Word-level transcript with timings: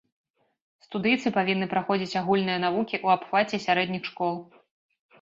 Студыйцы 0.85 1.27
павінны 1.37 1.69
праходзіць 1.75 2.19
агульныя 2.23 2.59
навукі 2.67 2.95
ў 3.05 3.21
абхваце 3.21 3.65
сярэдніх 3.71 4.03
школ. 4.13 4.35